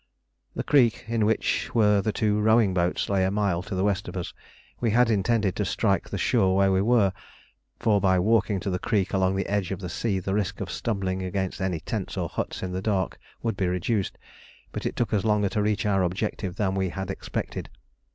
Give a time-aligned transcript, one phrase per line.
[0.55, 4.07] The creek, in which were the two rowing boats, lay a mile to the west
[4.07, 4.33] of us.
[4.79, 7.13] We had intended to strike the shore where we were,
[7.79, 10.71] for by walking to the creek along the edge of the sea the risk of
[10.71, 14.17] stumbling against any tents or huts in the dark would be reduced;
[14.71, 17.69] but it took us longer to reach our objective than we had expected.